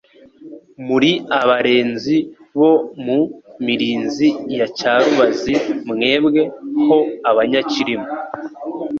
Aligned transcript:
Muri 0.87 1.11
abarenzi 1.41 2.15
bo 2.59 2.71
mu 3.05 3.19
Mirinzi 3.65 4.29
ya 4.57 4.67
Cyarubazi 4.77 5.53
Mwebwe 5.89 6.41
ho 6.85 6.99
Abanyacyirima 7.29 8.07